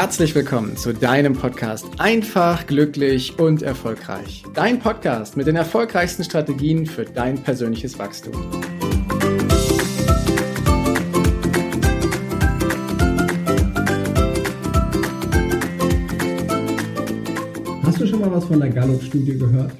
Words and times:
herzlich 0.00 0.34
willkommen 0.34 0.78
zu 0.78 0.94
deinem 0.94 1.34
Podcast 1.34 1.86
Einfach, 1.98 2.66
glücklich 2.66 3.38
und 3.38 3.60
erfolgreich. 3.60 4.42
Dein 4.54 4.78
Podcast 4.78 5.36
mit 5.36 5.46
den 5.46 5.56
erfolgreichsten 5.56 6.24
Strategien 6.24 6.86
für 6.86 7.04
dein 7.04 7.36
persönliches 7.36 7.98
Wachstum. 7.98 8.32
Hast 17.82 18.00
du 18.00 18.06
schon 18.06 18.20
mal 18.20 18.32
was 18.32 18.46
von 18.46 18.58
der 18.58 18.70
Gallup-Studie 18.70 19.36
gehört? 19.36 19.74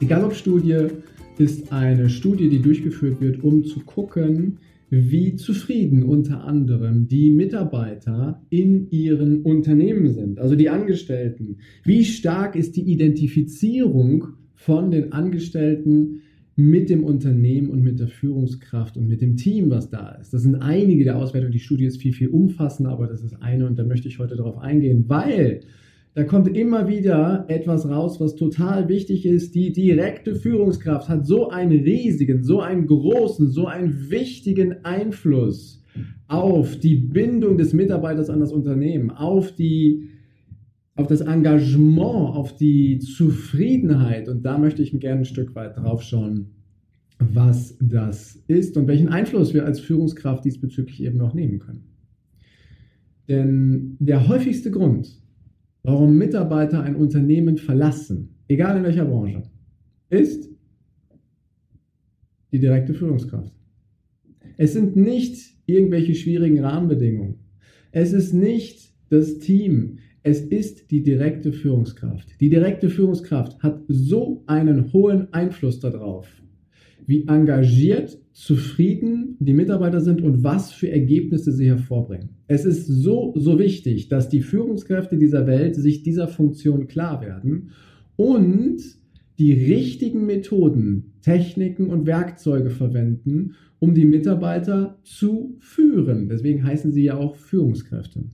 Die 0.00 0.06
Gallup-Studie 0.06 0.90
ist 1.38 1.72
eine 1.72 2.08
Studie, 2.08 2.48
die 2.48 2.62
durchgeführt 2.62 3.20
wird, 3.20 3.42
um 3.42 3.64
zu 3.64 3.80
gucken, 3.80 4.60
wie 4.88 5.34
zufrieden 5.34 6.02
unter 6.04 6.44
anderem 6.44 7.08
die 7.08 7.30
Mitarbeiter 7.30 8.42
in 8.50 8.90
ihren 8.90 9.42
Unternehmen 9.42 10.12
sind, 10.12 10.38
also 10.38 10.54
die 10.54 10.68
Angestellten. 10.68 11.58
Wie 11.84 12.04
stark 12.04 12.54
ist 12.56 12.76
die 12.76 12.82
Identifizierung 12.90 14.28
von 14.54 14.90
den 14.90 15.12
Angestellten 15.12 16.22
mit 16.56 16.88
dem 16.88 17.04
Unternehmen 17.04 17.68
und 17.68 17.82
mit 17.82 18.00
der 18.00 18.08
Führungskraft 18.08 18.96
und 18.96 19.08
mit 19.08 19.20
dem 19.20 19.36
Team, 19.36 19.68
was 19.70 19.90
da 19.90 20.12
ist. 20.12 20.32
Das 20.32 20.42
sind 20.42 20.54
einige 20.56 21.04
der 21.04 21.18
Auswertungen. 21.18 21.52
Die 21.52 21.58
Studie 21.58 21.84
ist 21.84 22.00
viel, 22.00 22.14
viel 22.14 22.28
umfassender, 22.28 22.92
aber 22.92 23.06
das 23.06 23.22
ist 23.22 23.34
eine 23.42 23.66
und 23.66 23.78
da 23.78 23.84
möchte 23.84 24.08
ich 24.08 24.18
heute 24.18 24.36
darauf 24.36 24.56
eingehen, 24.56 25.04
weil 25.08 25.60
da 26.16 26.24
kommt 26.24 26.48
immer 26.56 26.88
wieder 26.88 27.44
etwas 27.48 27.86
raus, 27.86 28.18
was 28.20 28.36
total 28.36 28.88
wichtig 28.88 29.26
ist. 29.26 29.54
Die 29.54 29.70
direkte 29.70 30.34
Führungskraft 30.34 31.10
hat 31.10 31.26
so 31.26 31.50
einen 31.50 31.78
riesigen, 31.82 32.42
so 32.42 32.62
einen 32.62 32.86
großen, 32.86 33.48
so 33.48 33.66
einen 33.66 34.08
wichtigen 34.08 34.82
Einfluss 34.82 35.84
auf 36.26 36.78
die 36.78 36.96
Bindung 36.96 37.58
des 37.58 37.74
Mitarbeiters 37.74 38.30
an 38.30 38.40
das 38.40 38.50
Unternehmen, 38.50 39.10
auf 39.10 39.54
die 39.54 40.08
auf 40.94 41.06
das 41.06 41.20
Engagement, 41.20 42.34
auf 42.34 42.56
die 42.56 42.98
Zufriedenheit. 42.98 44.30
Und 44.30 44.42
da 44.42 44.56
möchte 44.56 44.80
ich 44.80 44.98
gerne 44.98 45.20
ein 45.20 45.24
Stück 45.26 45.54
weit 45.54 45.76
drauf 45.76 46.02
schauen, 46.02 46.46
was 47.18 47.76
das 47.78 48.42
ist 48.48 48.78
und 48.78 48.88
welchen 48.88 49.10
Einfluss 49.10 49.52
wir 49.52 49.66
als 49.66 49.80
Führungskraft 49.80 50.46
diesbezüglich 50.46 51.02
eben 51.02 51.20
auch 51.20 51.34
nehmen 51.34 51.58
können. 51.58 51.84
Denn 53.28 53.98
der 54.00 54.28
häufigste 54.28 54.70
Grund, 54.70 55.25
warum 55.86 56.18
Mitarbeiter 56.18 56.82
ein 56.82 56.96
Unternehmen 56.96 57.58
verlassen, 57.58 58.34
egal 58.48 58.76
in 58.76 58.82
welcher 58.82 59.04
Branche, 59.04 59.42
ist 60.10 60.50
die 62.50 62.58
direkte 62.58 62.92
Führungskraft. 62.92 63.54
Es 64.56 64.72
sind 64.72 64.96
nicht 64.96 65.54
irgendwelche 65.66 66.16
schwierigen 66.16 66.58
Rahmenbedingungen. 66.64 67.36
Es 67.92 68.12
ist 68.12 68.32
nicht 68.32 68.94
das 69.10 69.38
Team. 69.38 69.98
Es 70.24 70.40
ist 70.40 70.90
die 70.90 71.04
direkte 71.04 71.52
Führungskraft. 71.52 72.40
Die 72.40 72.50
direkte 72.50 72.90
Führungskraft 72.90 73.62
hat 73.62 73.84
so 73.86 74.42
einen 74.48 74.92
hohen 74.92 75.32
Einfluss 75.32 75.78
darauf, 75.78 76.26
wie 77.06 77.26
engagiert, 77.26 78.18
zufrieden 78.32 79.36
die 79.38 79.54
Mitarbeiter 79.54 80.00
sind 80.00 80.20
und 80.20 80.44
was 80.44 80.72
für 80.72 80.90
Ergebnisse 80.90 81.52
sie 81.52 81.66
hervorbringen. 81.66 82.30
Es 82.48 82.64
ist 82.64 82.86
so, 82.86 83.32
so 83.36 83.58
wichtig, 83.58 84.08
dass 84.08 84.28
die 84.28 84.42
Führungskräfte 84.42 85.16
dieser 85.16 85.46
Welt 85.46 85.74
sich 85.76 86.02
dieser 86.02 86.28
Funktion 86.28 86.86
klar 86.86 87.22
werden 87.22 87.70
und 88.16 88.82
die 89.38 89.52
richtigen 89.52 90.26
Methoden, 90.26 91.12
Techniken 91.22 91.88
und 91.88 92.06
Werkzeuge 92.06 92.70
verwenden, 92.70 93.54
um 93.78 93.94
die 93.94 94.06
Mitarbeiter 94.06 94.98
zu 95.02 95.56
führen. 95.60 96.28
Deswegen 96.28 96.64
heißen 96.64 96.92
sie 96.92 97.04
ja 97.04 97.16
auch 97.16 97.36
Führungskräfte. 97.36 98.24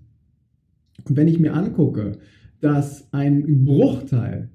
Und 1.09 1.17
wenn 1.17 1.29
ich 1.29 1.41
mir 1.41 1.55
angucke, 1.55 2.19
dass 2.61 3.13
ein 3.13 3.65
Bruchteil 3.65 4.52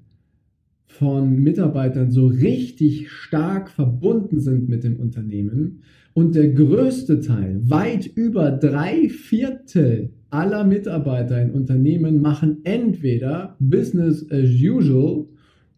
von 0.88 1.38
Mitarbeitern 1.40 2.10
so 2.10 2.26
richtig 2.26 3.10
stark 3.10 3.70
verbunden 3.70 4.40
sind 4.40 4.68
mit 4.68 4.82
dem 4.84 4.96
Unternehmen 4.96 5.82
und 6.14 6.34
der 6.34 6.48
größte 6.48 7.20
Teil, 7.20 7.60
weit 7.62 8.06
über 8.06 8.50
drei 8.50 9.08
Viertel 9.08 10.10
aller 10.30 10.64
Mitarbeiter 10.64 11.40
in 11.40 11.52
Unternehmen 11.52 12.20
machen 12.20 12.58
entweder 12.64 13.56
Business 13.60 14.26
as 14.30 14.48
usual 14.60 15.26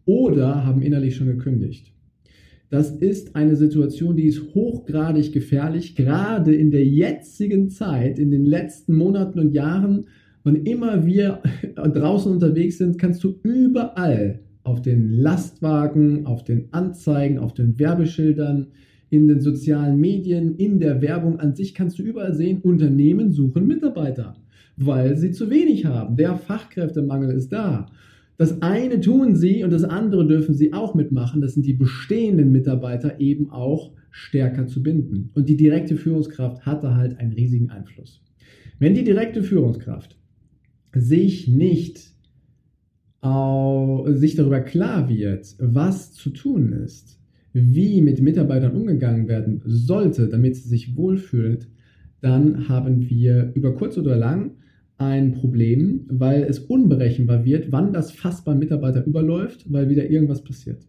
oder 0.05 0.65
haben 0.65 0.81
innerlich 0.81 1.15
schon 1.15 1.27
gekündigt. 1.27 1.93
Das 2.69 2.89
ist 2.89 3.35
eine 3.35 3.57
Situation, 3.57 4.15
die 4.15 4.27
ist 4.27 4.55
hochgradig 4.55 5.33
gefährlich, 5.33 5.95
gerade 5.95 6.55
in 6.55 6.71
der 6.71 6.85
jetzigen 6.85 7.69
Zeit, 7.69 8.17
in 8.17 8.31
den 8.31 8.45
letzten 8.45 8.95
Monaten 8.95 9.39
und 9.39 9.53
Jahren. 9.53 10.05
Wann 10.43 10.55
immer 10.55 11.05
wir 11.05 11.41
draußen 11.75 12.31
unterwegs 12.31 12.77
sind, 12.77 12.97
kannst 12.97 13.23
du 13.23 13.35
überall 13.43 14.39
auf 14.63 14.81
den 14.81 15.11
Lastwagen, 15.11 16.25
auf 16.25 16.43
den 16.43 16.67
Anzeigen, 16.71 17.39
auf 17.39 17.53
den 17.53 17.79
Werbeschildern, 17.79 18.67
in 19.09 19.27
den 19.27 19.41
sozialen 19.41 19.99
Medien, 19.99 20.55
in 20.55 20.79
der 20.79 21.01
Werbung 21.01 21.39
an 21.39 21.53
sich 21.53 21.75
kannst 21.75 21.99
du 21.99 22.03
überall 22.03 22.33
sehen, 22.33 22.61
Unternehmen 22.61 23.31
suchen 23.31 23.67
Mitarbeiter, 23.67 24.35
weil 24.77 25.17
sie 25.17 25.31
zu 25.31 25.49
wenig 25.49 25.85
haben. 25.85 26.15
Der 26.15 26.37
Fachkräftemangel 26.37 27.35
ist 27.35 27.51
da. 27.51 27.87
Das 28.37 28.61
eine 28.61 29.01
tun 29.01 29.35
sie 29.35 29.63
und 29.63 29.71
das 29.71 29.83
andere 29.83 30.25
dürfen 30.25 30.55
sie 30.55 30.73
auch 30.73 30.95
mitmachen. 30.95 31.41
Das 31.41 31.53
sind 31.53 31.65
die 31.65 31.73
bestehenden 31.73 32.51
Mitarbeiter 32.51 33.19
eben 33.19 33.49
auch 33.51 33.91
stärker 34.11 34.65
zu 34.67 34.81
binden. 34.81 35.29
Und 35.33 35.49
die 35.49 35.57
direkte 35.57 35.97
Führungskraft 35.97 36.65
hatte 36.65 36.95
halt 36.95 37.19
einen 37.19 37.33
riesigen 37.33 37.69
Einfluss. 37.69 38.21
Wenn 38.79 38.95
die 38.95 39.03
direkte 39.03 39.43
Führungskraft 39.43 40.17
sich 40.93 41.47
nicht 41.47 42.13
sich 43.23 44.35
darüber 44.35 44.61
klar 44.61 45.07
wird, 45.07 45.55
was 45.59 46.13
zu 46.13 46.31
tun 46.31 46.73
ist, 46.73 47.19
wie 47.53 48.01
mit 48.01 48.21
Mitarbeitern 48.21 48.71
umgegangen 48.71 49.27
werden 49.27 49.61
sollte, 49.65 50.27
damit 50.27 50.55
sie 50.55 50.69
sich 50.69 50.95
wohlfühlt, 50.95 51.67
dann 52.21 52.69
haben 52.69 53.09
wir 53.09 53.51
über 53.53 53.75
kurz 53.75 53.97
oder 53.97 54.15
lang 54.15 54.51
ein 54.97 55.33
Problem, 55.33 56.05
weil 56.09 56.43
es 56.43 56.59
unberechenbar 56.59 57.43
wird, 57.43 57.71
wann 57.71 57.91
das 57.91 58.11
Fass 58.11 58.43
beim 58.43 58.59
Mitarbeiter 58.59 59.05
überläuft, 59.05 59.71
weil 59.71 59.89
wieder 59.89 60.09
irgendwas 60.09 60.43
passiert. 60.43 60.87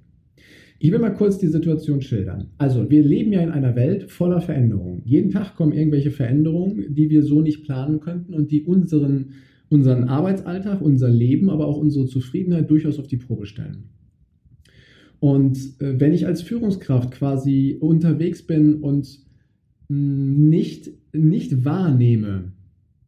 Ich 0.78 0.90
will 0.90 0.98
mal 0.98 1.14
kurz 1.14 1.38
die 1.38 1.46
Situation 1.46 2.02
schildern. 2.02 2.48
Also, 2.58 2.90
wir 2.90 3.02
leben 3.02 3.32
ja 3.32 3.40
in 3.40 3.50
einer 3.50 3.76
Welt 3.76 4.10
voller 4.10 4.40
Veränderungen. 4.40 5.02
Jeden 5.04 5.30
Tag 5.30 5.54
kommen 5.54 5.72
irgendwelche 5.72 6.10
Veränderungen, 6.10 6.94
die 6.94 7.08
wir 7.08 7.22
so 7.22 7.40
nicht 7.40 7.64
planen 7.64 8.00
könnten 8.00 8.34
und 8.34 8.50
die 8.50 8.64
unseren 8.64 9.30
unseren 9.72 10.04
Arbeitsalltag, 10.04 10.80
unser 10.80 11.08
Leben, 11.08 11.50
aber 11.50 11.66
auch 11.66 11.78
unsere 11.78 12.06
Zufriedenheit 12.06 12.70
durchaus 12.70 12.98
auf 12.98 13.08
die 13.08 13.16
Probe 13.16 13.46
stellen. 13.46 13.88
Und 15.18 15.56
äh, 15.80 15.98
wenn 15.98 16.12
ich 16.12 16.26
als 16.26 16.42
Führungskraft 16.42 17.12
quasi 17.12 17.78
unterwegs 17.80 18.46
bin 18.46 18.82
und 18.82 19.20
mh, 19.88 19.96
hm, 19.96 20.48
nicht, 20.48 20.90
nicht 21.12 21.64
wahrnehme, 21.64 22.52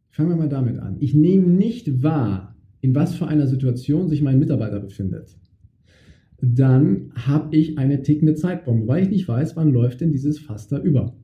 fangen 0.09 0.29
wir 0.29 0.37
mal 0.37 0.49
damit 0.49 0.79
an, 0.79 0.97
ich 0.99 1.13
nehme 1.13 1.47
nicht 1.47 2.03
wahr, 2.03 2.55
in 2.81 2.95
was 2.95 3.15
für 3.15 3.27
einer 3.27 3.47
Situation 3.47 4.07
sich 4.07 4.21
mein 4.21 4.39
Mitarbeiter 4.39 4.79
befindet, 4.79 5.37
dann 6.41 7.11
habe 7.15 7.55
ich 7.55 7.77
eine 7.77 8.01
tickende 8.01 8.35
Zeitbombe, 8.35 8.87
weil 8.87 9.03
ich 9.03 9.09
nicht 9.09 9.27
weiß, 9.27 9.55
wann 9.55 9.71
läuft 9.71 10.01
denn 10.01 10.11
dieses 10.11 10.39
Fass 10.39 10.67
da 10.67 10.79
über. 10.79 11.15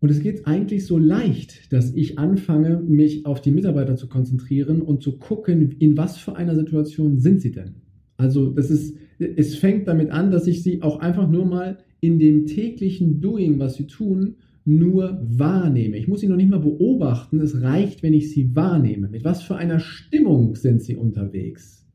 Und 0.00 0.10
es 0.10 0.20
geht 0.20 0.46
eigentlich 0.46 0.86
so 0.86 0.96
leicht, 0.96 1.72
dass 1.72 1.94
ich 1.94 2.18
anfange, 2.18 2.80
mich 2.80 3.26
auf 3.26 3.42
die 3.42 3.50
Mitarbeiter 3.50 3.96
zu 3.96 4.08
konzentrieren 4.08 4.80
und 4.80 5.02
zu 5.02 5.18
gucken, 5.18 5.76
in 5.78 5.96
was 5.96 6.16
für 6.16 6.36
einer 6.36 6.54
Situation 6.54 7.18
sind 7.18 7.42
sie 7.42 7.52
denn. 7.52 7.74
Also 8.16 8.50
das 8.50 8.70
ist, 8.70 8.96
es 9.18 9.56
fängt 9.56 9.88
damit 9.88 10.10
an, 10.10 10.30
dass 10.30 10.46
ich 10.46 10.62
sie 10.62 10.82
auch 10.82 11.00
einfach 11.00 11.28
nur 11.28 11.44
mal 11.44 11.78
in 12.00 12.18
dem 12.18 12.46
täglichen 12.46 13.20
Doing, 13.20 13.58
was 13.58 13.74
sie 13.74 13.86
tun, 13.86 14.36
nur 14.64 15.20
wahrnehme. 15.22 15.96
Ich 15.96 16.08
muss 16.08 16.20
sie 16.20 16.28
noch 16.28 16.36
nicht 16.36 16.50
mal 16.50 16.60
beobachten, 16.60 17.40
es 17.40 17.60
reicht, 17.60 18.02
wenn 18.02 18.14
ich 18.14 18.30
sie 18.30 18.54
wahrnehme. 18.54 19.08
Mit 19.08 19.24
was 19.24 19.42
für 19.42 19.56
einer 19.56 19.80
Stimmung 19.80 20.54
sind 20.54 20.82
sie 20.82 20.96
unterwegs? 20.96 21.86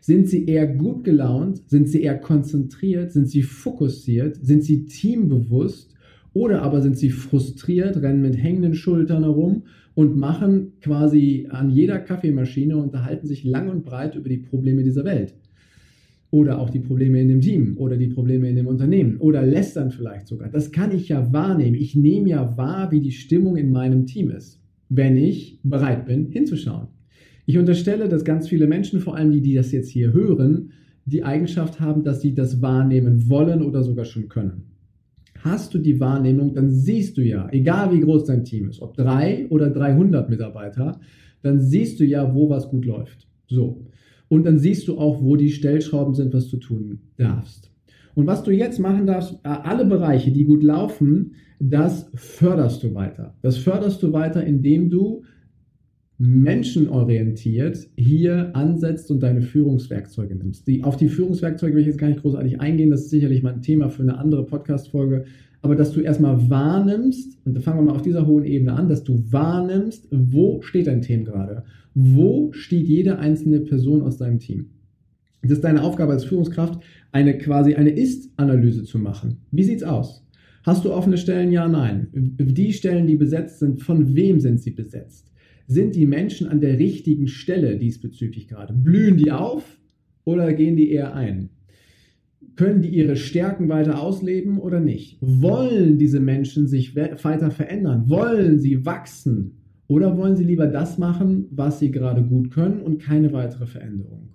Sind 0.00 0.28
sie 0.28 0.44
eher 0.44 0.66
gut 0.66 1.04
gelaunt? 1.04 1.62
Sind 1.66 1.88
sie 1.88 2.02
eher 2.02 2.18
konzentriert? 2.18 3.12
Sind 3.12 3.28
sie 3.28 3.42
fokussiert? 3.42 4.36
Sind 4.42 4.62
sie 4.62 4.84
teambewusst? 4.84 5.93
Oder 6.34 6.62
aber 6.62 6.82
sind 6.82 6.98
sie 6.98 7.10
frustriert, 7.10 8.02
rennen 8.02 8.20
mit 8.20 8.36
hängenden 8.36 8.74
Schultern 8.74 9.22
herum 9.22 9.62
und 9.94 10.16
machen 10.16 10.72
quasi 10.80 11.46
an 11.48 11.70
jeder 11.70 11.98
Kaffeemaschine, 12.00 12.76
unterhalten 12.76 13.28
sich 13.28 13.44
lang 13.44 13.68
und 13.68 13.84
breit 13.84 14.16
über 14.16 14.28
die 14.28 14.38
Probleme 14.38 14.82
dieser 14.82 15.04
Welt. 15.04 15.34
Oder 16.30 16.58
auch 16.58 16.70
die 16.70 16.80
Probleme 16.80 17.20
in 17.20 17.28
dem 17.28 17.40
Team 17.40 17.76
oder 17.78 17.96
die 17.96 18.08
Probleme 18.08 18.48
in 18.48 18.56
dem 18.56 18.66
Unternehmen 18.66 19.18
oder 19.18 19.42
lästern 19.46 19.92
vielleicht 19.92 20.26
sogar. 20.26 20.48
Das 20.48 20.72
kann 20.72 20.90
ich 20.90 21.08
ja 21.08 21.32
wahrnehmen. 21.32 21.76
Ich 21.76 21.94
nehme 21.94 22.30
ja 22.30 22.56
wahr, 22.56 22.90
wie 22.90 23.00
die 23.00 23.12
Stimmung 23.12 23.56
in 23.56 23.70
meinem 23.70 24.04
Team 24.04 24.30
ist, 24.30 24.60
wenn 24.88 25.16
ich 25.16 25.60
bereit 25.62 26.06
bin, 26.06 26.26
hinzuschauen. 26.26 26.88
Ich 27.46 27.56
unterstelle, 27.56 28.08
dass 28.08 28.24
ganz 28.24 28.48
viele 28.48 28.66
Menschen, 28.66 28.98
vor 28.98 29.14
allem 29.14 29.30
die, 29.30 29.42
die 29.42 29.54
das 29.54 29.70
jetzt 29.70 29.90
hier 29.90 30.12
hören, 30.12 30.72
die 31.04 31.22
Eigenschaft 31.22 31.78
haben, 31.78 32.02
dass 32.02 32.20
sie 32.20 32.34
das 32.34 32.60
wahrnehmen 32.60 33.28
wollen 33.28 33.62
oder 33.62 33.84
sogar 33.84 34.04
schon 34.04 34.28
können. 34.28 34.73
Hast 35.44 35.74
du 35.74 35.78
die 35.78 36.00
Wahrnehmung, 36.00 36.54
dann 36.54 36.70
siehst 36.70 37.18
du 37.18 37.22
ja, 37.22 37.48
egal 37.52 37.92
wie 37.92 38.00
groß 38.00 38.24
dein 38.24 38.44
Team 38.44 38.70
ist, 38.70 38.80
ob 38.80 38.96
drei 38.96 39.46
oder 39.50 39.68
300 39.68 40.30
Mitarbeiter, 40.30 40.98
dann 41.42 41.60
siehst 41.60 42.00
du 42.00 42.04
ja, 42.04 42.34
wo 42.34 42.48
was 42.48 42.70
gut 42.70 42.86
läuft. 42.86 43.28
So. 43.46 43.84
Und 44.28 44.46
dann 44.46 44.58
siehst 44.58 44.88
du 44.88 44.98
auch, 44.98 45.22
wo 45.22 45.36
die 45.36 45.50
Stellschrauben 45.50 46.14
sind, 46.14 46.32
was 46.32 46.48
du 46.48 46.56
tun 46.56 47.00
darfst. 47.18 47.70
Und 48.14 48.26
was 48.26 48.42
du 48.42 48.52
jetzt 48.52 48.78
machen 48.78 49.06
darfst, 49.06 49.34
äh, 49.44 49.48
alle 49.48 49.84
Bereiche, 49.84 50.32
die 50.32 50.44
gut 50.44 50.62
laufen, 50.62 51.32
das 51.60 52.10
förderst 52.14 52.82
du 52.82 52.94
weiter. 52.94 53.36
Das 53.42 53.58
förderst 53.58 54.02
du 54.02 54.12
weiter, 54.14 54.44
indem 54.44 54.88
du 54.88 55.24
menschenorientiert 56.18 57.88
hier 57.96 58.54
ansetzt 58.54 59.10
und 59.10 59.20
deine 59.22 59.42
Führungswerkzeuge 59.42 60.36
nimmst. 60.36 60.66
Die, 60.66 60.84
auf 60.84 60.96
die 60.96 61.08
Führungswerkzeuge 61.08 61.74
will 61.74 61.80
ich 61.80 61.88
jetzt 61.88 61.98
gar 61.98 62.08
nicht 62.08 62.22
großartig 62.22 62.60
eingehen, 62.60 62.90
das 62.90 63.02
ist 63.02 63.10
sicherlich 63.10 63.42
mal 63.42 63.54
ein 63.54 63.62
Thema 63.62 63.88
für 63.88 64.02
eine 64.02 64.18
andere 64.18 64.46
Podcast-Folge, 64.46 65.24
aber 65.60 65.74
dass 65.74 65.92
du 65.92 66.00
erstmal 66.00 66.50
wahrnimmst, 66.50 67.38
und 67.44 67.54
da 67.54 67.60
fangen 67.60 67.78
wir 67.78 67.84
mal 67.84 67.96
auf 67.96 68.02
dieser 68.02 68.26
hohen 68.26 68.44
Ebene 68.44 68.74
an, 68.74 68.88
dass 68.88 69.02
du 69.02 69.24
wahrnimmst, 69.30 70.06
wo 70.10 70.62
steht 70.62 70.86
dein 70.86 71.00
Team 71.02 71.24
gerade? 71.24 71.64
Wo 71.94 72.52
steht 72.52 72.86
jede 72.86 73.18
einzelne 73.18 73.60
Person 73.60 74.02
aus 74.02 74.18
deinem 74.18 74.38
Team? 74.38 74.66
Das 75.42 75.52
ist 75.52 75.64
deine 75.64 75.82
Aufgabe 75.82 76.12
als 76.12 76.24
Führungskraft, 76.24 76.82
eine 77.12 77.38
quasi 77.38 77.74
eine 77.74 77.90
Ist-Analyse 77.90 78.84
zu 78.84 78.98
machen. 78.98 79.38
Wie 79.50 79.62
sieht's 79.62 79.82
aus? 79.82 80.26
Hast 80.64 80.84
du 80.84 80.92
offene 80.92 81.18
Stellen? 81.18 81.52
Ja, 81.52 81.68
nein. 81.68 82.08
Die 82.12 82.72
Stellen, 82.72 83.06
die 83.06 83.16
besetzt 83.16 83.58
sind, 83.58 83.82
von 83.82 84.14
wem 84.14 84.40
sind 84.40 84.60
sie 84.60 84.70
besetzt? 84.70 85.30
Sind 85.66 85.94
die 85.96 86.06
Menschen 86.06 86.48
an 86.48 86.60
der 86.60 86.78
richtigen 86.78 87.26
Stelle 87.26 87.78
diesbezüglich 87.78 88.48
gerade? 88.48 88.74
Blühen 88.74 89.16
die 89.16 89.32
auf 89.32 89.78
oder 90.24 90.52
gehen 90.52 90.76
die 90.76 90.90
eher 90.90 91.14
ein? 91.14 91.50
Können 92.56 92.82
die 92.82 92.90
ihre 92.90 93.16
Stärken 93.16 93.68
weiter 93.68 94.00
ausleben 94.00 94.58
oder 94.58 94.80
nicht? 94.80 95.18
Wollen 95.20 95.98
diese 95.98 96.20
Menschen 96.20 96.68
sich 96.68 96.94
weiter 96.94 97.50
verändern? 97.50 98.08
Wollen 98.08 98.58
sie 98.58 98.84
wachsen? 98.84 99.58
Oder 99.86 100.16
wollen 100.16 100.36
sie 100.36 100.44
lieber 100.44 100.66
das 100.66 100.98
machen, 100.98 101.46
was 101.50 101.78
sie 101.78 101.90
gerade 101.90 102.22
gut 102.22 102.50
können 102.50 102.80
und 102.80 103.02
keine 103.02 103.32
weitere 103.32 103.66
Veränderung? 103.66 104.30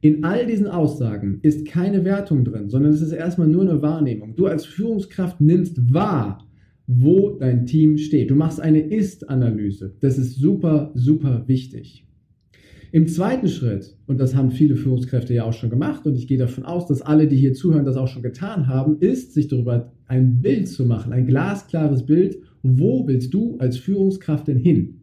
In 0.00 0.22
all 0.22 0.46
diesen 0.46 0.66
Aussagen 0.66 1.38
ist 1.42 1.66
keine 1.66 2.04
Wertung 2.04 2.44
drin, 2.44 2.68
sondern 2.68 2.92
es 2.92 3.00
ist 3.00 3.12
erstmal 3.12 3.48
nur 3.48 3.62
eine 3.62 3.80
Wahrnehmung. 3.80 4.36
Du 4.36 4.46
als 4.46 4.66
Führungskraft 4.66 5.40
nimmst 5.40 5.94
wahr, 5.94 6.46
wo 6.86 7.30
dein 7.30 7.66
Team 7.66 7.98
steht. 7.98 8.30
Du 8.30 8.34
machst 8.34 8.60
eine 8.60 8.80
Ist-Analyse. 8.80 9.96
Das 10.00 10.18
ist 10.18 10.36
super, 10.36 10.92
super 10.94 11.44
wichtig. 11.46 12.06
Im 12.92 13.08
zweiten 13.08 13.48
Schritt, 13.48 13.96
und 14.06 14.20
das 14.20 14.36
haben 14.36 14.52
viele 14.52 14.76
Führungskräfte 14.76 15.34
ja 15.34 15.44
auch 15.44 15.52
schon 15.52 15.70
gemacht, 15.70 16.06
und 16.06 16.16
ich 16.16 16.28
gehe 16.28 16.38
davon 16.38 16.64
aus, 16.64 16.86
dass 16.86 17.02
alle, 17.02 17.26
die 17.26 17.36
hier 17.36 17.52
zuhören, 17.52 17.84
das 17.84 17.96
auch 17.96 18.06
schon 18.06 18.22
getan 18.22 18.68
haben, 18.68 18.98
ist, 19.00 19.34
sich 19.34 19.48
darüber 19.48 19.92
ein 20.06 20.40
Bild 20.40 20.68
zu 20.68 20.86
machen, 20.86 21.12
ein 21.12 21.26
glasklares 21.26 22.06
Bild, 22.06 22.38
wo 22.62 23.06
willst 23.08 23.34
du 23.34 23.56
als 23.58 23.76
Führungskraft 23.78 24.46
denn 24.46 24.58
hin? 24.58 25.00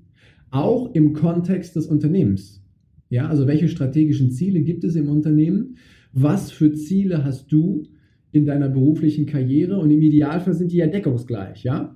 Auch 0.51 0.93
im 0.95 1.13
Kontext 1.13 1.75
des 1.75 1.87
Unternehmens. 1.87 2.63
Ja, 3.09 3.27
also 3.27 3.45
welche 3.45 3.67
strategischen 3.67 4.31
Ziele 4.31 4.61
gibt 4.61 4.85
es 4.85 4.95
im 4.95 5.09
Unternehmen? 5.09 5.75
Was 6.13 6.49
für 6.49 6.73
Ziele 6.73 7.25
hast 7.25 7.51
du 7.51 7.83
in 8.31 8.45
deiner 8.45 8.69
beruflichen 8.69 9.25
Karriere? 9.25 9.77
Und 9.79 9.91
im 9.91 10.01
Idealfall 10.01 10.53
sind 10.53 10.71
die 10.71 10.77
ja 10.77 10.87
deckungsgleich, 10.87 11.63
ja? 11.63 11.95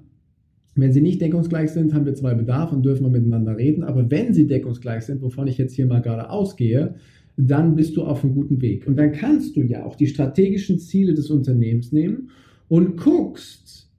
Wenn 0.75 0.91
sie 0.91 1.01
nicht 1.01 1.21
deckungsgleich 1.21 1.71
sind, 1.71 1.93
haben 1.93 2.05
wir 2.05 2.15
zwei 2.15 2.33
Bedarf 2.33 2.73
und 2.73 2.85
dürfen 2.85 3.03
wir 3.03 3.09
miteinander 3.09 3.57
reden. 3.57 3.83
Aber 3.83 4.11
wenn 4.11 4.33
sie 4.33 4.45
deckungsgleich 4.45 5.03
sind, 5.03 5.21
wovon 5.21 5.47
ich 5.47 5.57
jetzt 5.57 5.73
hier 5.73 5.85
mal 5.85 6.01
gerade 6.01 6.29
ausgehe, 6.29 6.95
dann 7.37 7.75
bist 7.75 7.95
du 7.95 8.03
auf 8.03 8.23
einem 8.23 8.33
guten 8.33 8.61
Weg. 8.61 8.85
Und 8.85 8.97
dann 8.97 9.13
kannst 9.13 9.55
du 9.55 9.61
ja 9.61 9.85
auch 9.85 9.95
die 9.95 10.07
strategischen 10.07 10.79
Ziele 10.79 11.13
des 11.13 11.29
Unternehmens 11.29 11.91
nehmen 11.91 12.29
und 12.67 12.97
guckst 12.97 13.89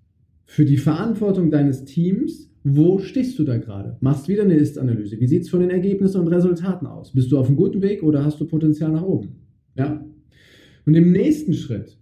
für 0.44 0.64
die 0.64 0.76
Verantwortung 0.76 1.50
deines 1.50 1.84
Teams, 1.84 2.50
wo 2.64 2.98
stehst 2.98 3.38
du 3.38 3.44
da 3.44 3.58
gerade? 3.58 3.96
Machst 4.00 4.28
wieder 4.28 4.42
eine 4.42 4.54
Ist-Analyse. 4.54 5.20
Wie 5.20 5.26
sieht 5.26 5.42
es 5.42 5.50
von 5.50 5.60
den 5.60 5.70
Ergebnissen 5.70 6.20
und 6.20 6.28
Resultaten 6.28 6.86
aus? 6.86 7.12
Bist 7.12 7.30
du 7.30 7.38
auf 7.38 7.46
einem 7.46 7.56
guten 7.56 7.80
Weg 7.80 8.02
oder 8.02 8.24
hast 8.24 8.40
du 8.40 8.46
Potenzial 8.46 8.90
nach 8.90 9.04
oben? 9.04 9.36
Ja. 9.76 10.04
Und 10.84 10.94
im 10.94 11.12
nächsten 11.12 11.54
Schritt 11.54 11.98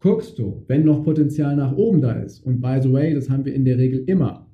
guckst 0.00 0.38
du, 0.38 0.62
wenn 0.66 0.84
noch 0.84 1.04
Potenzial 1.04 1.56
nach 1.56 1.76
oben 1.76 2.00
da 2.00 2.12
ist, 2.12 2.44
und 2.44 2.60
by 2.60 2.78
the 2.82 2.92
way, 2.92 3.14
das 3.14 3.28
haben 3.28 3.44
wir 3.44 3.54
in 3.54 3.64
der 3.64 3.78
Regel 3.78 4.04
immer, 4.06 4.46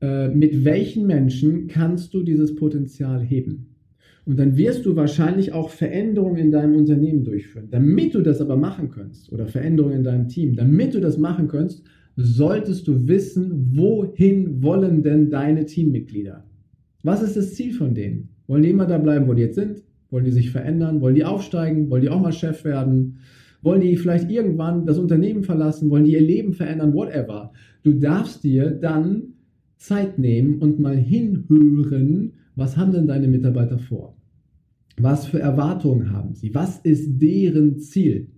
äh, 0.00 0.28
mit 0.28 0.64
welchen 0.64 1.06
Menschen 1.06 1.68
kannst 1.68 2.12
du 2.14 2.22
dieses 2.22 2.54
Potenzial 2.54 3.22
heben? 3.22 3.68
Und 4.24 4.38
dann 4.38 4.56
wirst 4.56 4.86
du 4.86 4.94
wahrscheinlich 4.94 5.52
auch 5.52 5.70
Veränderungen 5.70 6.36
in 6.36 6.50
deinem 6.52 6.76
Unternehmen 6.76 7.24
durchführen. 7.24 7.68
Damit 7.70 8.14
du 8.14 8.20
das 8.20 8.40
aber 8.40 8.56
machen 8.56 8.88
kannst, 8.90 9.32
oder 9.32 9.46
Veränderungen 9.46 9.96
in 9.96 10.04
deinem 10.04 10.28
Team, 10.28 10.54
damit 10.54 10.94
du 10.94 11.00
das 11.00 11.18
machen 11.18 11.48
kannst, 11.48 11.82
solltest 12.16 12.86
du 12.86 13.08
wissen, 13.08 13.72
wohin 13.74 14.62
wollen 14.62 15.02
denn 15.02 15.30
deine 15.30 15.66
Teammitglieder? 15.66 16.44
Was 17.02 17.22
ist 17.22 17.36
das 17.36 17.54
Ziel 17.54 17.72
von 17.72 17.94
denen? 17.94 18.28
Wollen 18.46 18.62
die 18.62 18.70
immer 18.70 18.86
da 18.86 18.98
bleiben, 18.98 19.26
wo 19.26 19.34
die 19.34 19.42
jetzt 19.42 19.56
sind? 19.56 19.82
Wollen 20.10 20.24
die 20.24 20.30
sich 20.30 20.50
verändern? 20.50 21.00
Wollen 21.00 21.14
die 21.14 21.24
aufsteigen? 21.24 21.90
Wollen 21.90 22.02
die 22.02 22.10
auch 22.10 22.20
mal 22.20 22.32
Chef 22.32 22.64
werden? 22.64 23.18
Wollen 23.62 23.80
die 23.80 23.96
vielleicht 23.96 24.30
irgendwann 24.30 24.86
das 24.86 24.98
Unternehmen 24.98 25.44
verlassen? 25.44 25.88
Wollen 25.90 26.04
die 26.04 26.12
ihr 26.12 26.20
Leben 26.20 26.52
verändern? 26.52 26.94
Whatever. 26.94 27.52
Du 27.82 27.92
darfst 27.92 28.44
dir 28.44 28.70
dann 28.70 29.34
Zeit 29.76 30.18
nehmen 30.18 30.58
und 30.58 30.78
mal 30.78 30.96
hinhören, 30.96 32.32
was 32.54 32.76
haben 32.76 32.92
denn 32.92 33.06
deine 33.06 33.28
Mitarbeiter 33.28 33.78
vor? 33.78 34.16
Was 34.98 35.26
für 35.26 35.40
Erwartungen 35.40 36.12
haben 36.12 36.34
sie? 36.34 36.54
Was 36.54 36.78
ist 36.80 37.20
deren 37.20 37.78
Ziel? 37.78 38.28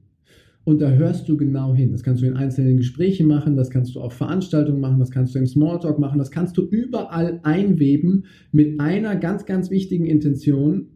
Und 0.65 0.81
da 0.81 0.91
hörst 0.91 1.29
du 1.29 1.37
genau 1.37 1.75
hin. 1.75 1.93
Das 1.93 2.03
kannst 2.03 2.23
du 2.23 2.27
in 2.27 2.37
einzelnen 2.37 2.79
Gesprächen 2.79 3.27
machen, 3.27 3.57
das 3.57 3.69
kannst 3.69 3.95
du 3.95 4.01
auf 4.01 4.15
Veranstaltungen 4.15 4.81
machen, 4.81 4.99
das 4.99 5.11
kannst 5.11 5.35
du 5.35 5.39
im 5.39 5.47
Smalltalk 5.47 5.99
machen, 5.99 6.19
das 6.19 6.31
kannst 6.31 6.57
du 6.57 6.63
überall 6.63 7.41
einweben 7.43 8.25
mit 8.51 8.81
einer 8.81 9.17
ganz, 9.17 9.45
ganz 9.45 9.71
wichtigen 9.71 10.07
Intention, 10.07 10.87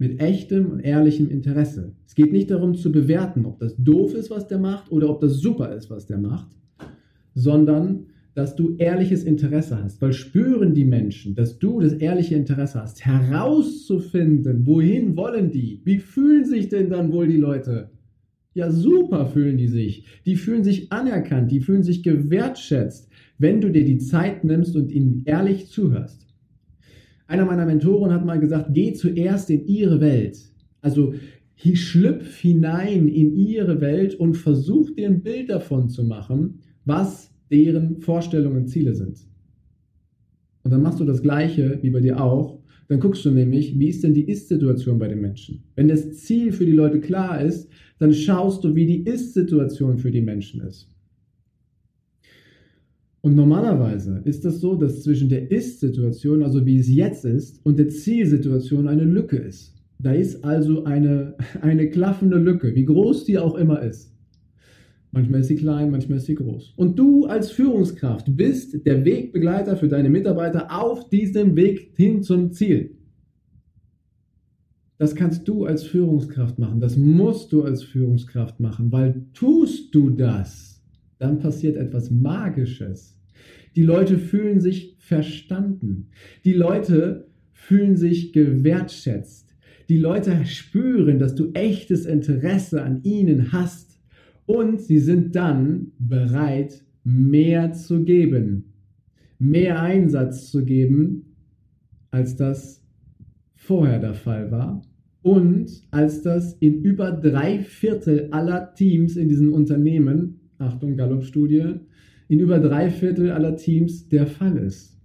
mit 0.00 0.18
echtem 0.18 0.70
und 0.70 0.80
ehrlichem 0.80 1.28
Interesse. 1.28 1.94
Es 2.06 2.14
geht 2.14 2.32
nicht 2.32 2.50
darum 2.50 2.74
zu 2.74 2.90
bewerten, 2.90 3.44
ob 3.44 3.58
das 3.58 3.76
doof 3.76 4.14
ist, 4.14 4.30
was 4.30 4.48
der 4.48 4.58
macht, 4.58 4.90
oder 4.90 5.10
ob 5.10 5.20
das 5.20 5.34
super 5.34 5.74
ist, 5.76 5.90
was 5.90 6.06
der 6.06 6.16
macht, 6.16 6.48
sondern 7.34 8.06
dass 8.34 8.56
du 8.56 8.76
ehrliches 8.78 9.24
Interesse 9.24 9.82
hast, 9.82 10.00
weil 10.00 10.14
spüren 10.14 10.72
die 10.72 10.86
Menschen, 10.86 11.34
dass 11.34 11.58
du 11.58 11.80
das 11.80 11.92
ehrliche 11.92 12.34
Interesse 12.34 12.80
hast, 12.80 13.04
herauszufinden, 13.04 14.66
wohin 14.66 15.16
wollen 15.16 15.50
die, 15.50 15.82
wie 15.84 15.98
fühlen 15.98 16.46
sich 16.46 16.70
denn 16.70 16.88
dann 16.88 17.12
wohl 17.12 17.26
die 17.26 17.36
Leute? 17.36 17.90
Ja, 18.54 18.70
super 18.70 19.26
fühlen 19.26 19.58
die 19.58 19.68
sich. 19.68 20.06
Die 20.24 20.36
fühlen 20.36 20.64
sich 20.64 20.90
anerkannt, 20.90 21.52
die 21.52 21.60
fühlen 21.60 21.82
sich 21.82 22.02
gewertschätzt, 22.02 23.10
wenn 23.36 23.60
du 23.60 23.70
dir 23.70 23.84
die 23.84 23.98
Zeit 23.98 24.44
nimmst 24.44 24.74
und 24.76 24.90
ihnen 24.90 25.24
ehrlich 25.26 25.68
zuhörst. 25.68 26.29
Einer 27.30 27.44
meiner 27.44 27.64
Mentoren 27.64 28.12
hat 28.12 28.26
mal 28.26 28.40
gesagt, 28.40 28.70
geh 28.74 28.92
zuerst 28.92 29.50
in 29.50 29.64
ihre 29.68 30.00
Welt. 30.00 30.36
Also 30.80 31.14
schlüpf 31.54 32.38
hinein 32.38 33.06
in 33.06 33.36
ihre 33.36 33.80
Welt 33.80 34.16
und 34.16 34.34
versuch 34.34 34.90
dir 34.96 35.06
ein 35.08 35.22
Bild 35.22 35.48
davon 35.48 35.88
zu 35.88 36.02
machen, 36.02 36.58
was 36.84 37.30
deren 37.48 38.00
Vorstellungen 38.00 38.62
und 38.62 38.66
Ziele 38.66 38.96
sind. 38.96 39.28
Und 40.64 40.72
dann 40.72 40.82
machst 40.82 40.98
du 40.98 41.04
das 41.04 41.22
Gleiche 41.22 41.78
wie 41.82 41.90
bei 41.90 42.00
dir 42.00 42.20
auch. 42.20 42.58
Dann 42.88 42.98
guckst 42.98 43.24
du 43.24 43.30
nämlich, 43.30 43.78
wie 43.78 43.90
ist 43.90 44.02
denn 44.02 44.14
die 44.14 44.28
Ist-Situation 44.28 44.98
bei 44.98 45.06
den 45.06 45.20
Menschen? 45.20 45.62
Wenn 45.76 45.86
das 45.86 46.10
Ziel 46.14 46.50
für 46.50 46.66
die 46.66 46.72
Leute 46.72 46.98
klar 46.98 47.40
ist, 47.40 47.70
dann 48.00 48.12
schaust 48.12 48.64
du, 48.64 48.74
wie 48.74 48.86
die 48.86 49.04
Ist-Situation 49.04 49.98
für 49.98 50.10
die 50.10 50.20
Menschen 50.20 50.62
ist. 50.62 50.89
Und 53.22 53.34
normalerweise 53.34 54.22
ist 54.24 54.44
das 54.44 54.60
so, 54.60 54.76
dass 54.76 55.02
zwischen 55.02 55.28
der 55.28 55.50
Ist-Situation, 55.50 56.42
also 56.42 56.64
wie 56.64 56.78
es 56.78 56.88
jetzt 56.88 57.24
ist, 57.24 57.64
und 57.64 57.78
der 57.78 57.88
Zielsituation 57.88 58.88
eine 58.88 59.04
Lücke 59.04 59.36
ist. 59.36 59.74
Da 59.98 60.12
ist 60.12 60.42
also 60.44 60.84
eine, 60.84 61.34
eine 61.60 61.90
klaffende 61.90 62.38
Lücke, 62.38 62.74
wie 62.74 62.84
groß 62.84 63.24
die 63.24 63.38
auch 63.38 63.56
immer 63.56 63.82
ist. 63.82 64.10
Manchmal 65.12 65.40
ist 65.40 65.48
sie 65.48 65.56
klein, 65.56 65.90
manchmal 65.90 66.18
ist 66.18 66.26
sie 66.26 66.36
groß. 66.36 66.72
Und 66.76 66.98
du 66.98 67.26
als 67.26 67.50
Führungskraft 67.50 68.36
bist 68.36 68.86
der 68.86 69.04
Wegbegleiter 69.04 69.76
für 69.76 69.88
deine 69.88 70.08
Mitarbeiter 70.08 70.68
auf 70.70 71.08
diesem 71.08 71.56
Weg 71.56 71.92
hin 71.96 72.22
zum 72.22 72.52
Ziel. 72.52 72.96
Das 74.98 75.14
kannst 75.14 75.48
du 75.48 75.64
als 75.64 75.82
Führungskraft 75.82 76.58
machen. 76.58 76.80
Das 76.80 76.96
musst 76.96 77.52
du 77.52 77.64
als 77.64 77.82
Führungskraft 77.82 78.60
machen, 78.60 78.92
weil 78.92 79.26
tust 79.32 79.94
du 79.94 80.10
das, 80.10 80.69
dann 81.20 81.38
passiert 81.38 81.76
etwas 81.76 82.10
Magisches. 82.10 83.16
Die 83.76 83.82
Leute 83.82 84.18
fühlen 84.18 84.60
sich 84.60 84.96
verstanden. 84.98 86.08
Die 86.44 86.54
Leute 86.54 87.28
fühlen 87.52 87.96
sich 87.96 88.32
gewertschätzt. 88.32 89.54
Die 89.88 89.98
Leute 89.98 90.44
spüren, 90.46 91.18
dass 91.18 91.34
du 91.34 91.52
echtes 91.52 92.06
Interesse 92.06 92.82
an 92.82 93.02
ihnen 93.04 93.52
hast. 93.52 94.00
Und 94.46 94.80
sie 94.80 94.98
sind 94.98 95.36
dann 95.36 95.92
bereit, 95.98 96.84
mehr 97.04 97.72
zu 97.72 98.02
geben. 98.02 98.72
Mehr 99.38 99.80
Einsatz 99.80 100.50
zu 100.50 100.64
geben, 100.64 101.36
als 102.10 102.36
das 102.36 102.82
vorher 103.54 103.98
der 103.98 104.14
Fall 104.14 104.50
war. 104.50 104.82
Und 105.22 105.82
als 105.90 106.22
das 106.22 106.54
in 106.54 106.82
über 106.82 107.12
drei 107.12 107.58
Viertel 107.58 108.28
aller 108.30 108.72
Teams 108.74 109.16
in 109.16 109.28
diesen 109.28 109.50
Unternehmen 109.50 110.39
Achtung, 110.60 110.96
Gallup-Studie, 110.96 111.74
in 112.28 112.38
über 112.38 112.58
drei 112.60 112.90
Viertel 112.90 113.30
aller 113.32 113.56
Teams 113.56 114.08
der 114.08 114.26
Fall 114.26 114.56
ist. 114.58 114.98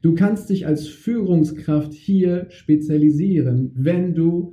Du 0.00 0.14
kannst 0.14 0.50
dich 0.50 0.66
als 0.66 0.86
Führungskraft 0.86 1.92
hier 1.92 2.46
spezialisieren, 2.50 3.72
wenn 3.74 4.14
du 4.14 4.52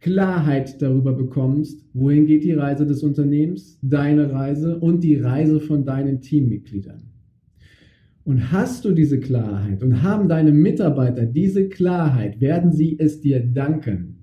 Klarheit 0.00 0.80
darüber 0.80 1.12
bekommst, 1.12 1.84
wohin 1.92 2.26
geht 2.26 2.44
die 2.44 2.52
Reise 2.52 2.86
des 2.86 3.02
Unternehmens, 3.02 3.78
deine 3.82 4.32
Reise 4.32 4.78
und 4.78 5.02
die 5.02 5.16
Reise 5.16 5.58
von 5.60 5.84
deinen 5.84 6.20
Teammitgliedern. 6.20 7.02
Und 8.24 8.52
hast 8.52 8.84
du 8.84 8.92
diese 8.92 9.18
Klarheit 9.18 9.82
und 9.82 10.02
haben 10.02 10.28
deine 10.28 10.52
Mitarbeiter 10.52 11.26
diese 11.26 11.68
Klarheit, 11.68 12.40
werden 12.40 12.72
sie 12.72 12.96
es 12.98 13.20
dir 13.20 13.40
danken. 13.40 14.18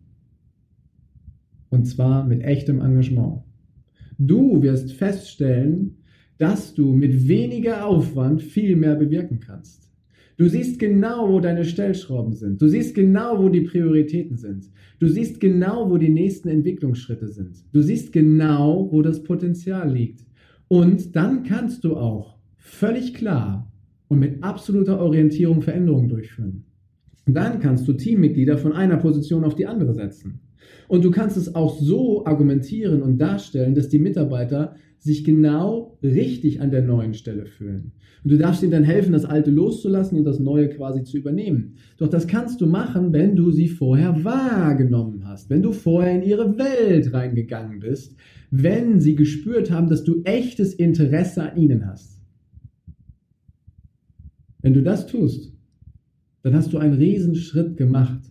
Und 1.69 1.85
zwar 1.85 2.25
mit 2.25 2.43
echtem 2.43 2.79
Engagement. 2.79 3.41
Du 4.17 4.61
wirst 4.61 4.93
feststellen, 4.93 5.97
dass 6.37 6.73
du 6.73 6.93
mit 6.93 7.27
weniger 7.27 7.85
Aufwand 7.85 8.41
viel 8.41 8.75
mehr 8.75 8.95
bewirken 8.95 9.39
kannst. 9.39 9.85
Du 10.37 10.49
siehst 10.49 10.79
genau, 10.79 11.29
wo 11.29 11.39
deine 11.39 11.63
Stellschrauben 11.63 12.33
sind. 12.33 12.61
Du 12.61 12.67
siehst 12.67 12.93
genau, 12.93 13.41
wo 13.41 13.47
die 13.47 13.61
Prioritäten 13.61 14.35
sind. 14.35 14.69
Du 14.99 15.07
siehst 15.07 15.39
genau, 15.39 15.89
wo 15.89 15.97
die 15.97 16.09
nächsten 16.09 16.49
Entwicklungsschritte 16.49 17.29
sind. 17.29 17.63
Du 17.71 17.81
siehst 17.81 18.11
genau, 18.11 18.89
wo 18.91 19.01
das 19.01 19.23
Potenzial 19.23 19.91
liegt. 19.91 20.25
Und 20.67 21.15
dann 21.15 21.43
kannst 21.43 21.85
du 21.85 21.95
auch 21.95 22.37
völlig 22.57 23.13
klar 23.13 23.71
und 24.09 24.19
mit 24.19 24.43
absoluter 24.43 24.99
Orientierung 24.99 25.61
Veränderungen 25.61 26.09
durchführen. 26.09 26.65
Dann 27.25 27.59
kannst 27.59 27.87
du 27.87 27.93
Teammitglieder 27.93 28.57
von 28.57 28.73
einer 28.73 28.97
Position 28.97 29.45
auf 29.45 29.55
die 29.55 29.67
andere 29.67 29.93
setzen. 29.93 30.41
Und 30.87 31.03
du 31.03 31.11
kannst 31.11 31.37
es 31.37 31.55
auch 31.55 31.79
so 31.79 32.25
argumentieren 32.25 33.01
und 33.01 33.17
darstellen, 33.17 33.75
dass 33.75 33.89
die 33.89 33.99
Mitarbeiter 33.99 34.75
sich 34.99 35.23
genau 35.23 35.97
richtig 36.01 36.61
an 36.61 36.71
der 36.71 36.81
neuen 36.81 37.13
Stelle 37.13 37.45
fühlen. 37.45 37.91
Und 38.23 38.31
du 38.31 38.37
darfst 38.39 38.63
ihnen 38.63 38.71
dann 38.71 38.83
helfen, 38.83 39.13
das 39.13 39.23
Alte 39.23 39.51
loszulassen 39.51 40.17
und 40.17 40.23
das 40.23 40.39
Neue 40.39 40.69
quasi 40.69 41.03
zu 41.03 41.17
übernehmen. 41.17 41.75
Doch 41.97 42.07
das 42.07 42.25
kannst 42.25 42.59
du 42.59 42.65
machen, 42.65 43.13
wenn 43.13 43.35
du 43.35 43.51
sie 43.51 43.67
vorher 43.67 44.23
wahrgenommen 44.23 45.27
hast, 45.27 45.51
wenn 45.51 45.61
du 45.61 45.73
vorher 45.73 46.15
in 46.15 46.23
ihre 46.23 46.57
Welt 46.57 47.13
reingegangen 47.13 47.81
bist, 47.81 48.15
wenn 48.49 48.99
sie 48.99 49.13
gespürt 49.15 49.69
haben, 49.69 49.89
dass 49.89 50.03
du 50.03 50.23
echtes 50.23 50.73
Interesse 50.73 51.51
an 51.51 51.57
ihnen 51.57 51.85
hast. 51.85 52.19
Wenn 54.63 54.73
du 54.73 54.81
das 54.81 55.05
tust, 55.05 55.53
dann 56.41 56.55
hast 56.55 56.73
du 56.73 56.79
einen 56.79 56.95
Riesenschritt 56.95 57.77
gemacht, 57.77 58.21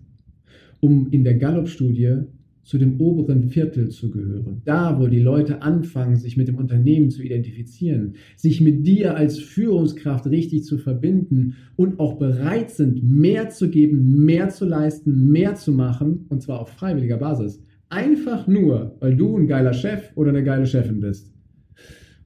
um 0.84 1.08
in 1.10 1.24
der 1.24 1.36
Gallup-Studie 1.36 2.24
zu 2.62 2.76
dem 2.76 3.00
oberen 3.00 3.48
Viertel 3.48 3.88
zu 3.88 4.10
gehören. 4.10 4.60
Da, 4.66 5.00
wo 5.00 5.06
die 5.06 5.20
Leute 5.20 5.62
anfangen, 5.62 6.16
sich 6.16 6.36
mit 6.36 6.46
dem 6.46 6.56
Unternehmen 6.56 7.10
zu 7.10 7.22
identifizieren, 7.22 8.16
sich 8.36 8.60
mit 8.60 8.86
dir 8.86 9.16
als 9.16 9.38
Führungskraft 9.38 10.26
richtig 10.26 10.64
zu 10.64 10.76
verbinden 10.76 11.54
und 11.76 11.98
auch 12.00 12.18
bereit 12.18 12.70
sind, 12.70 13.02
mehr 13.02 13.48
zu 13.48 13.70
geben, 13.70 14.26
mehr 14.26 14.50
zu 14.50 14.66
leisten, 14.66 15.32
mehr 15.32 15.54
zu 15.54 15.72
machen, 15.72 16.26
und 16.28 16.42
zwar 16.42 16.60
auf 16.60 16.68
freiwilliger 16.68 17.16
Basis. 17.16 17.62
Einfach 17.88 18.46
nur, 18.46 18.96
weil 19.00 19.16
du 19.16 19.38
ein 19.38 19.46
geiler 19.46 19.72
Chef 19.72 20.10
oder 20.16 20.30
eine 20.30 20.44
geile 20.44 20.66
Chefin 20.66 21.00
bist. 21.00 21.32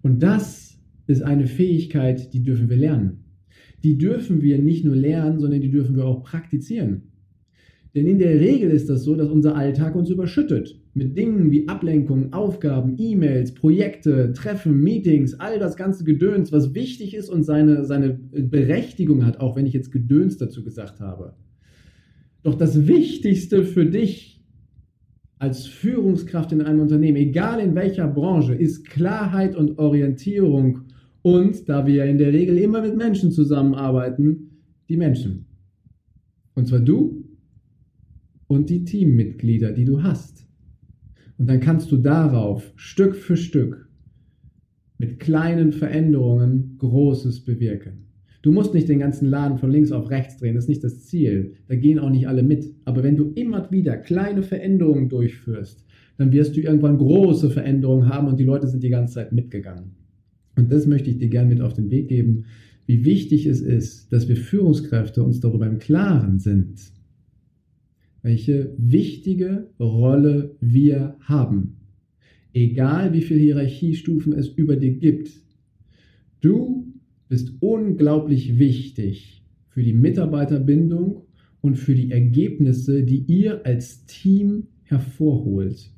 Und 0.02 0.20
das 0.24 0.80
ist 1.06 1.22
eine 1.22 1.46
Fähigkeit, 1.46 2.32
die 2.32 2.42
dürfen 2.42 2.68
wir 2.68 2.76
lernen. 2.76 3.24
Die 3.84 3.98
dürfen 3.98 4.42
wir 4.42 4.58
nicht 4.58 4.84
nur 4.84 4.96
lernen, 4.96 5.38
sondern 5.38 5.60
die 5.60 5.70
dürfen 5.70 5.94
wir 5.94 6.06
auch 6.06 6.24
praktizieren. 6.24 7.02
Denn 7.98 8.06
in 8.06 8.20
der 8.20 8.38
Regel 8.38 8.70
ist 8.70 8.88
das 8.88 9.02
so, 9.02 9.16
dass 9.16 9.28
unser 9.28 9.56
Alltag 9.56 9.96
uns 9.96 10.08
überschüttet. 10.08 10.80
Mit 10.94 11.18
Dingen 11.18 11.50
wie 11.50 11.66
Ablenkung, 11.66 12.32
Aufgaben, 12.32 12.94
E-Mails, 12.96 13.54
Projekte, 13.54 14.32
Treffen, 14.34 14.84
Meetings, 14.84 15.34
all 15.34 15.58
das 15.58 15.76
ganze 15.76 16.04
Gedöns, 16.04 16.52
was 16.52 16.76
wichtig 16.76 17.12
ist 17.12 17.28
und 17.28 17.42
seine, 17.42 17.84
seine 17.86 18.10
Berechtigung 18.10 19.26
hat, 19.26 19.40
auch 19.40 19.56
wenn 19.56 19.66
ich 19.66 19.72
jetzt 19.72 19.90
Gedöns 19.90 20.38
dazu 20.38 20.62
gesagt 20.62 21.00
habe. 21.00 21.34
Doch 22.44 22.54
das 22.54 22.86
Wichtigste 22.86 23.64
für 23.64 23.86
dich 23.86 24.44
als 25.40 25.66
Führungskraft 25.66 26.52
in 26.52 26.62
einem 26.62 26.78
Unternehmen, 26.78 27.16
egal 27.16 27.58
in 27.58 27.74
welcher 27.74 28.06
Branche, 28.06 28.54
ist 28.54 28.88
Klarheit 28.88 29.56
und 29.56 29.80
Orientierung. 29.80 30.82
Und 31.22 31.68
da 31.68 31.84
wir 31.84 31.94
ja 31.94 32.04
in 32.04 32.18
der 32.18 32.32
Regel 32.32 32.58
immer 32.58 32.80
mit 32.80 32.96
Menschen 32.96 33.32
zusammenarbeiten, 33.32 34.50
die 34.88 34.96
Menschen. 34.96 35.46
Und 36.54 36.68
zwar 36.68 36.78
du 36.78 37.24
und 38.48 38.68
die 38.68 38.84
Teammitglieder, 38.84 39.72
die 39.72 39.84
du 39.84 40.02
hast. 40.02 40.46
Und 41.38 41.48
dann 41.48 41.60
kannst 41.60 41.92
du 41.92 41.98
darauf 41.98 42.72
Stück 42.74 43.14
für 43.14 43.36
Stück 43.36 43.88
mit 44.98 45.20
kleinen 45.20 45.72
Veränderungen 45.72 46.74
Großes 46.78 47.44
bewirken. 47.44 48.08
Du 48.42 48.52
musst 48.52 48.74
nicht 48.74 48.88
den 48.88 48.98
ganzen 48.98 49.28
Laden 49.28 49.58
von 49.58 49.70
links 49.70 49.92
auf 49.92 50.10
rechts 50.10 50.38
drehen, 50.38 50.54
das 50.54 50.64
ist 50.64 50.68
nicht 50.68 50.84
das 50.84 51.04
Ziel. 51.04 51.54
Da 51.68 51.76
gehen 51.76 51.98
auch 51.98 52.10
nicht 52.10 52.26
alle 52.26 52.42
mit. 52.42 52.72
Aber 52.84 53.02
wenn 53.02 53.16
du 53.16 53.32
immer 53.34 53.70
wieder 53.70 53.96
kleine 53.96 54.42
Veränderungen 54.42 55.08
durchführst, 55.08 55.84
dann 56.16 56.32
wirst 56.32 56.56
du 56.56 56.60
irgendwann 56.60 56.98
große 56.98 57.50
Veränderungen 57.50 58.08
haben 58.08 58.26
und 58.26 58.40
die 58.40 58.44
Leute 58.44 58.66
sind 58.66 58.82
die 58.82 58.90
ganze 58.90 59.14
Zeit 59.14 59.32
mitgegangen. 59.32 59.92
Und 60.56 60.72
das 60.72 60.86
möchte 60.86 61.10
ich 61.10 61.18
dir 61.18 61.28
gerne 61.28 61.50
mit 61.50 61.60
auf 61.60 61.74
den 61.74 61.90
Weg 61.90 62.08
geben, 62.08 62.44
wie 62.86 63.04
wichtig 63.04 63.46
es 63.46 63.60
ist, 63.60 64.12
dass 64.12 64.28
wir 64.28 64.36
Führungskräfte 64.36 65.22
uns 65.22 65.40
darüber 65.40 65.66
im 65.66 65.78
Klaren 65.78 66.38
sind, 66.38 66.80
welche 68.22 68.74
wichtige 68.78 69.70
Rolle 69.78 70.56
wir 70.60 71.16
haben. 71.20 71.76
Egal 72.52 73.12
wie 73.12 73.22
viele 73.22 73.40
Hierarchiestufen 73.40 74.32
es 74.32 74.48
über 74.48 74.76
dir 74.76 74.92
gibt. 74.92 75.30
Du 76.40 76.92
bist 77.28 77.52
unglaublich 77.60 78.58
wichtig 78.58 79.44
für 79.68 79.82
die 79.82 79.92
Mitarbeiterbindung 79.92 81.26
und 81.60 81.76
für 81.76 81.94
die 81.94 82.10
Ergebnisse, 82.10 83.04
die 83.04 83.24
ihr 83.26 83.64
als 83.66 84.06
Team 84.06 84.68
hervorholt. 84.82 85.90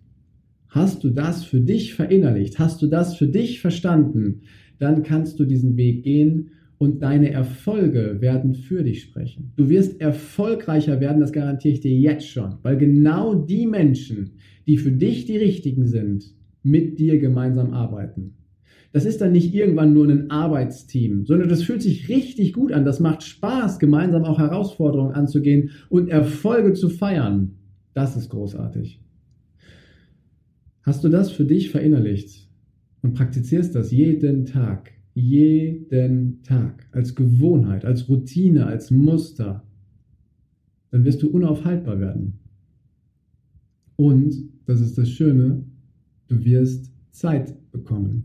Hast 0.69 1.03
du 1.05 1.11
das 1.11 1.45
für 1.45 1.61
dich 1.61 1.95
verinnerlicht? 1.95 2.59
Hast 2.59 2.83
du 2.83 2.87
das 2.87 3.17
für 3.17 3.29
dich 3.29 3.61
verstanden? 3.61 4.43
Dann 4.79 5.03
kannst 5.03 5.39
du 5.39 5.45
diesen 5.45 5.77
Weg 5.77 6.05
gehen 6.05 6.51
und 6.81 7.03
deine 7.03 7.31
Erfolge 7.31 8.23
werden 8.23 8.55
für 8.55 8.83
dich 8.83 9.03
sprechen. 9.03 9.53
Du 9.57 9.69
wirst 9.69 10.01
erfolgreicher 10.01 10.99
werden, 10.99 11.21
das 11.21 11.31
garantiere 11.31 11.75
ich 11.75 11.81
dir 11.81 11.95
jetzt 11.95 12.27
schon, 12.27 12.55
weil 12.63 12.79
genau 12.79 13.35
die 13.35 13.67
Menschen, 13.67 14.31
die 14.67 14.79
für 14.79 14.91
dich 14.91 15.27
die 15.27 15.37
richtigen 15.37 15.87
sind, 15.87 16.35
mit 16.63 16.99
dir 16.99 17.19
gemeinsam 17.19 17.75
arbeiten. 17.75 18.33
Das 18.93 19.05
ist 19.05 19.21
dann 19.21 19.33
nicht 19.33 19.55
irgendwann 19.55 19.93
nur 19.93 20.09
ein 20.09 20.31
Arbeitsteam, 20.31 21.27
sondern 21.27 21.51
das 21.51 21.63
fühlt 21.63 21.83
sich 21.83 22.09
richtig 22.09 22.55
gut 22.55 22.73
an. 22.73 22.87
Das 22.87 22.99
macht 22.99 23.25
Spaß, 23.25 23.79
gemeinsam 23.79 24.25
auch 24.25 24.39
Herausforderungen 24.39 25.15
anzugehen 25.15 25.73
und 25.91 26.09
Erfolge 26.09 26.73
zu 26.73 26.89
feiern. 26.89 27.57
Das 27.93 28.17
ist 28.17 28.31
großartig. 28.31 29.03
Hast 30.83 31.05
du 31.05 31.11
das 31.11 31.31
für 31.31 31.45
dich 31.45 31.69
verinnerlicht 31.69 32.49
und 33.03 33.13
praktizierst 33.13 33.75
das 33.75 33.91
jeden 33.91 34.47
Tag? 34.47 34.93
Jeden 35.15 36.43
Tag, 36.43 36.87
als 36.93 37.15
Gewohnheit, 37.15 37.85
als 37.85 38.09
Routine, 38.09 38.67
als 38.67 38.91
Muster, 38.91 39.65
dann 40.91 41.05
wirst 41.05 41.23
du 41.23 41.29
unaufhaltbar 41.29 42.01
werden. 42.01 42.41
Und, 43.97 44.35
das 44.67 44.81
ist 44.81 44.97
das 44.97 45.11
Schöne, 45.11 45.65
du 46.29 46.45
wirst 46.45 46.93
Zeit 47.11 47.55
bekommen. 47.71 48.25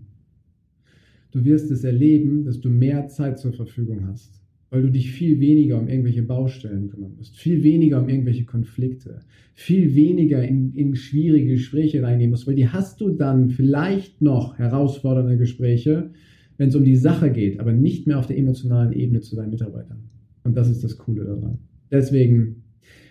Du 1.32 1.44
wirst 1.44 1.70
es 1.70 1.84
erleben, 1.84 2.46
dass 2.46 2.62
du 2.62 2.70
mehr 2.70 3.08
Zeit 3.08 3.40
zur 3.40 3.52
Verfügung 3.52 4.08
hast, 4.08 4.42
weil 4.70 4.84
du 4.84 4.90
dich 4.90 5.12
viel 5.12 5.40
weniger 5.40 5.78
um 5.80 5.90
irgendwelche 5.90 6.24
Baustellen 6.24 6.88
kümmern 6.88 7.16
musst, 7.18 7.38
viel 7.38 7.62
weniger 7.64 8.02
um 8.02 8.08
irgendwelche 8.08 8.46
Konflikte, 8.46 9.20
viel 9.54 9.96
weniger 9.96 10.48
in, 10.48 10.74
in 10.74 10.96
schwierige 10.96 11.54
Gespräche 11.54 12.02
reingehen 12.02 12.30
musst, 12.30 12.48
weil 12.48 12.56
die 12.56 12.70
hast 12.70 13.02
du 13.02 13.10
dann 13.10 13.50
vielleicht 13.50 14.22
noch 14.22 14.58
herausfordernde 14.58 15.38
Gespräche, 15.38 16.12
wenn 16.58 16.70
es 16.70 16.76
um 16.76 16.84
die 16.84 16.96
Sache 16.96 17.32
geht, 17.32 17.60
aber 17.60 17.74
nicht 17.74 18.08
mehr 18.08 18.20
auf 18.20 18.28
der 18.28 18.38
emotionalen 18.38 18.94
Ebene 18.94 19.22
zu 19.22 19.36
deinen 19.36 19.52
Mitarbeitern. 19.52 20.10
Und 20.44 20.56
das 20.56 20.70
ist 20.70 20.84
das 20.84 20.98
Coole 20.98 21.26
daran. 21.26 21.58
Deswegen 21.92 22.64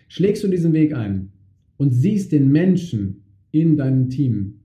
schlägst 0.09 0.45
du 0.45 0.49
diesen 0.49 0.73
Weg 0.73 0.95
ein 0.95 1.31
und 1.77 1.91
siehst 1.91 2.33
den 2.33 2.51
Menschen 2.51 3.25
in 3.51 3.77
deinem 3.77 4.09
Team 4.09 4.61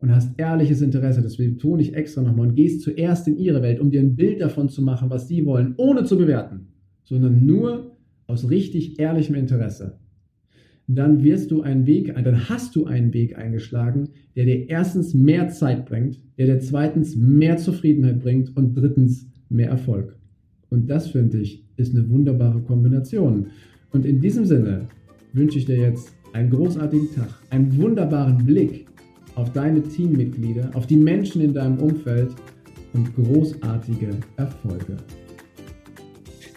und 0.00 0.14
hast 0.14 0.38
ehrliches 0.38 0.82
Interesse, 0.82 1.22
das 1.22 1.36
betone 1.36 1.82
ich 1.82 1.94
extra 1.94 2.22
nochmal, 2.22 2.48
und 2.48 2.56
gehst 2.56 2.80
zuerst 2.82 3.28
in 3.28 3.38
ihre 3.38 3.62
Welt, 3.62 3.78
um 3.78 3.90
dir 3.90 4.00
ein 4.00 4.16
Bild 4.16 4.40
davon 4.40 4.68
zu 4.68 4.82
machen, 4.82 5.10
was 5.10 5.28
sie 5.28 5.46
wollen, 5.46 5.74
ohne 5.76 6.04
zu 6.04 6.18
bewerten, 6.18 6.68
sondern 7.04 7.46
nur 7.46 7.96
aus 8.26 8.50
richtig 8.50 8.98
ehrlichem 8.98 9.36
Interesse 9.36 9.98
dann 10.96 11.22
wirst 11.22 11.50
du 11.50 11.62
einen 11.62 11.86
Weg, 11.86 12.14
dann 12.14 12.48
hast 12.48 12.74
du 12.76 12.86
einen 12.86 13.12
Weg 13.12 13.38
eingeschlagen, 13.38 14.08
der 14.36 14.44
dir 14.46 14.68
erstens 14.68 15.14
mehr 15.14 15.48
Zeit 15.48 15.86
bringt, 15.86 16.20
der 16.38 16.46
dir 16.46 16.58
zweitens 16.60 17.16
mehr 17.16 17.56
Zufriedenheit 17.56 18.20
bringt 18.20 18.56
und 18.56 18.74
drittens 18.74 19.28
mehr 19.48 19.68
Erfolg. 19.68 20.16
Und 20.70 20.88
das 20.88 21.08
finde 21.08 21.38
ich 21.38 21.62
ist 21.76 21.94
eine 21.94 22.08
wunderbare 22.08 22.60
Kombination. 22.60 23.46
Und 23.90 24.06
in 24.06 24.20
diesem 24.20 24.44
Sinne 24.44 24.88
wünsche 25.32 25.58
ich 25.58 25.66
dir 25.66 25.76
jetzt 25.76 26.14
einen 26.32 26.50
großartigen 26.50 27.12
Tag, 27.14 27.28
einen 27.50 27.76
wunderbaren 27.76 28.44
Blick 28.44 28.86
auf 29.34 29.52
deine 29.52 29.82
Teammitglieder, 29.82 30.70
auf 30.74 30.86
die 30.86 30.96
Menschen 30.96 31.42
in 31.42 31.52
deinem 31.52 31.78
Umfeld 31.78 32.30
und 32.94 33.14
großartige 33.14 34.10
Erfolge. 34.36 34.96